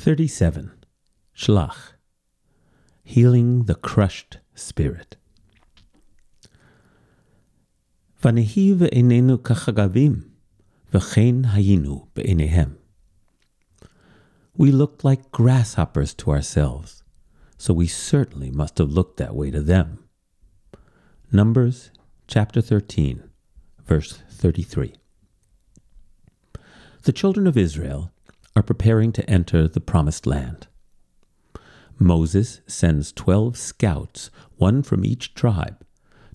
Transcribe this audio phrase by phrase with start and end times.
[0.00, 0.72] 37.
[1.34, 1.92] Shlach.
[3.02, 5.16] Healing the crushed spirit.
[8.24, 10.28] ונהי בעינינו כחגבים,
[10.94, 12.74] וכן היינו בעיניהם.
[14.58, 17.04] We looked like grasshoppers to ourselves,
[17.58, 19.98] so we certainly must have looked that way to them.
[21.30, 21.90] Numbers
[22.26, 23.22] chapter 13,
[23.86, 24.94] verse 33.
[27.02, 28.09] The children of Israel
[28.55, 30.67] are preparing to enter the promised land.
[31.97, 35.85] Moses sends twelve scouts, one from each tribe,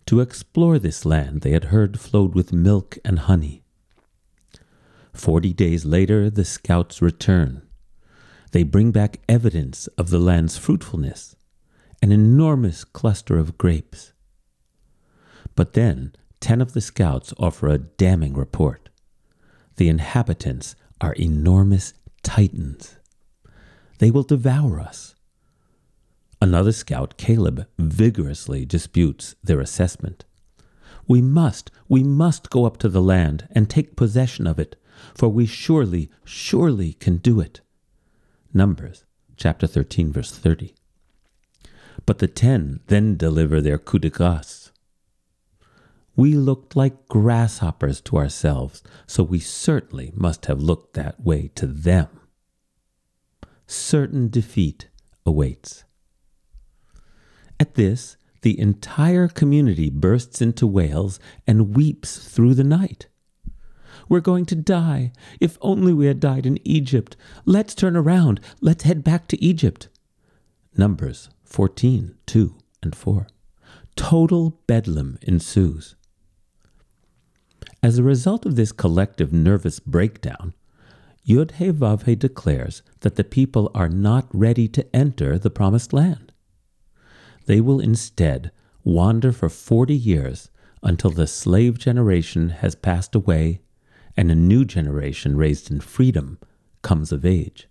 [0.07, 3.65] to explore this land they had heard flowed with milk and honey.
[5.13, 7.63] Forty days later, the scouts return.
[8.53, 11.35] They bring back evidence of the land's fruitfulness,
[12.01, 14.13] an enormous cluster of grapes.
[15.55, 18.89] But then, ten of the scouts offer a damning report.
[19.77, 21.93] The inhabitants are enormous
[22.27, 22.97] titans.
[23.99, 25.15] They will devour us.
[26.43, 30.25] Another scout, Caleb, vigorously disputes their assessment.
[31.07, 34.75] We must, we must go up to the land and take possession of it,
[35.15, 37.61] for we surely, surely can do it.
[38.53, 39.05] Numbers
[39.37, 40.75] chapter 13, verse 30.
[42.07, 44.66] But the ten then deliver their coup de grace.
[46.17, 51.67] We looked like grasshoppers to ourselves, so we certainly must have looked that way to
[51.67, 52.09] them.
[53.67, 54.89] Certain defeat
[55.27, 55.85] awaits.
[57.61, 63.09] At this, the entire community bursts into wails and weeps through the night.
[64.09, 65.13] We're going to die.
[65.41, 67.17] If only we had died in Egypt.
[67.45, 68.41] Let's turn around.
[68.61, 69.89] Let's head back to Egypt.
[70.77, 73.27] Numbers 14, 2 and 4.
[73.97, 75.97] Total bedlam ensues.
[77.87, 80.55] As a result of this collective nervous breakdown,
[81.25, 85.93] Yud He Vav He declares that the people are not ready to enter the promised
[85.93, 86.33] land.
[87.45, 88.51] They will instead
[88.83, 90.51] wander for 40 years
[90.83, 93.61] until the slave generation has passed away
[94.17, 96.41] and a new generation raised in freedom
[96.83, 97.69] comes of age.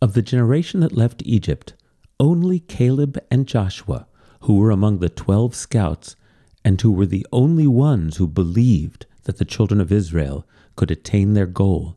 [0.00, 1.74] Of the generation that left Egypt,
[2.18, 4.06] only Caleb and Joshua,
[4.44, 6.16] who were among the twelve scouts
[6.64, 10.46] and who were the only ones who believed that the children of Israel
[10.76, 11.96] could attain their goal,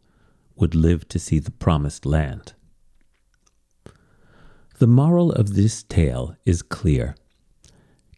[0.56, 2.54] would live to see the promised land.
[4.80, 7.16] The moral of this tale is clear.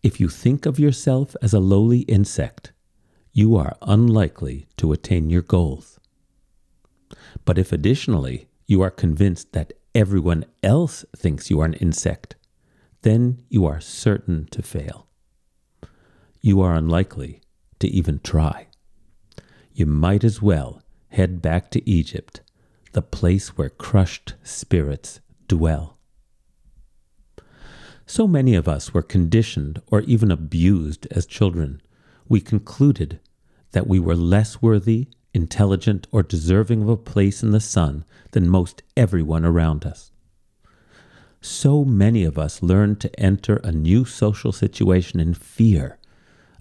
[0.03, 2.71] If you think of yourself as a lowly insect,
[3.31, 5.99] you are unlikely to attain your goals.
[7.45, 12.35] But if additionally you are convinced that everyone else thinks you are an insect,
[13.03, 15.06] then you are certain to fail.
[16.47, 17.41] You are unlikely
[17.79, 18.67] to even try.
[19.73, 22.39] You might as well head back to Egypt,
[22.93, 25.19] the place where crushed spirits
[25.49, 25.97] dwell.
[28.05, 31.81] So many of us were conditioned or even abused as children.
[32.29, 33.19] We concluded
[33.73, 38.47] that we were less worthy, intelligent, or deserving of a place in the sun than
[38.47, 40.13] most everyone around us.
[41.41, 45.99] So many of us learned to enter a new social situation in fear,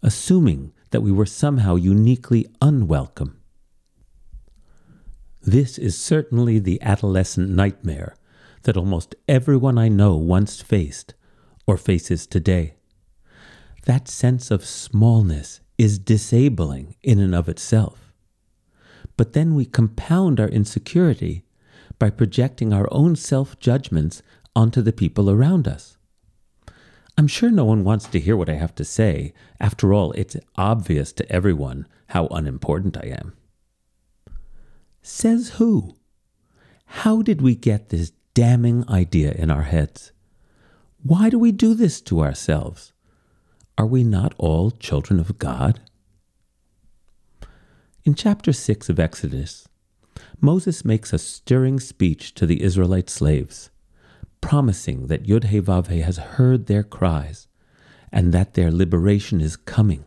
[0.02, 3.38] assuming that we were somehow uniquely unwelcome.
[5.42, 8.16] This is certainly the adolescent nightmare
[8.62, 11.14] that almost everyone I know once faced
[11.66, 12.74] or faces today.
[13.84, 18.12] That sense of smallness is disabling in and of itself.
[19.16, 21.44] But then we compound our insecurity
[21.98, 24.22] by projecting our own self judgments
[24.54, 25.95] onto the people around us.
[27.18, 29.32] I'm sure no one wants to hear what I have to say.
[29.58, 33.32] After all, it's obvious to everyone how unimportant I am.
[35.02, 35.96] Says who?
[36.86, 40.12] How did we get this damning idea in our heads?
[41.02, 42.92] Why do we do this to ourselves?
[43.78, 45.80] Are we not all children of God?
[48.04, 49.66] In chapter 6 of Exodus,
[50.40, 53.70] Moses makes a stirring speech to the Israelite slaves,
[54.46, 57.48] promising that Yud He Vav He has heard their cries
[58.12, 60.04] and that their liberation is coming.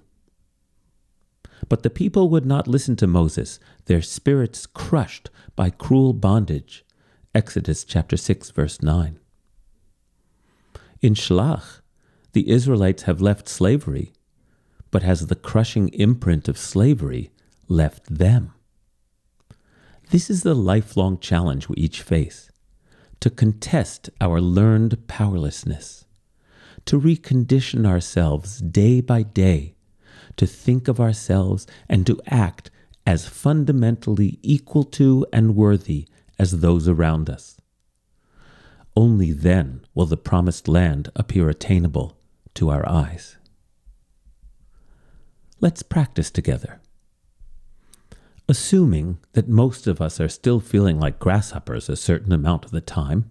[1.68, 6.86] But the people would not listen to Moses, their spirits crushed by cruel bondage.
[7.36, 9.20] Exodus chapter 6 verse 9.
[11.02, 11.82] In Shlach,
[12.32, 14.14] the Israelites have left slavery,
[14.90, 17.30] but has the crushing imprint of slavery
[17.68, 18.54] left them?
[20.12, 22.50] This is the lifelong challenge we each face
[23.20, 26.06] to contest our learned powerlessness,
[26.86, 29.76] to recondition ourselves day by day,
[30.38, 32.72] to think of ourselves and to act
[33.06, 36.08] as fundamentally equal to and worthy
[36.38, 37.60] as those around us.
[38.96, 42.18] Only then will the promised land appear attainable
[42.56, 43.38] to our eyes.
[45.60, 46.80] Let's practice together.
[48.50, 52.82] Assuming that most of us are still feeling like grasshoppers a certain amount of the
[52.82, 53.30] time,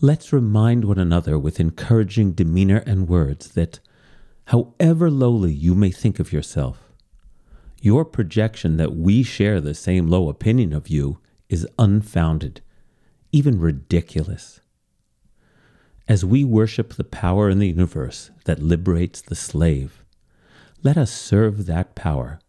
[0.00, 3.78] let's remind one another with encouraging demeanor and words that,
[4.46, 6.92] however lowly you may think of yourself,
[7.80, 12.60] your projection that we share the same low opinion of you is unfounded,
[13.30, 14.60] even ridiculous.
[16.08, 20.02] As we worship the power in the universe that liberates the slave,
[20.82, 22.40] let us serve that power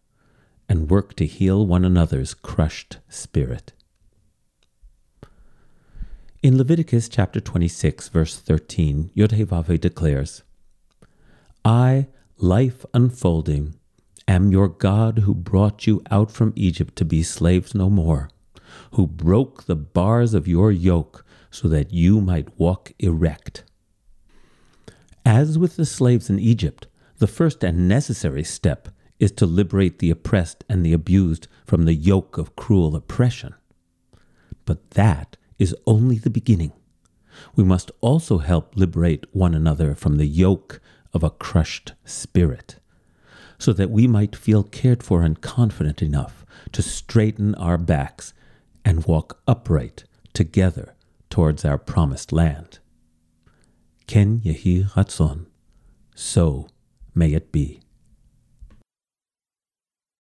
[0.68, 3.74] and work to heal one another's crushed spirit.
[6.42, 10.44] In Leviticus chapter 26, verse 13, Yud He Vav He declares,
[11.64, 12.08] I,
[12.38, 13.76] life unfolding,
[14.28, 18.30] am your God who brought you out from Egypt to be slaves no more,
[18.92, 23.64] who broke the bars of your yoke so that you might walk erect.
[25.26, 26.88] As with the slaves in Egypt,
[27.20, 28.90] the first and necessary step
[29.20, 33.54] is to liberate the oppressed and the abused from the yoke of cruel oppression.
[34.66, 36.74] But that is only the beginning.
[37.56, 40.82] We must also help liberate one another from the yoke
[41.14, 42.78] of a crushed spirit
[43.58, 48.34] so that we might feel cared for and confident enough to straighten our backs
[48.84, 50.96] and walk upright together
[51.30, 52.80] towards our promised land.
[54.06, 55.46] Ken Yehi Ratzon,
[56.14, 56.68] so
[57.16, 57.83] may it be.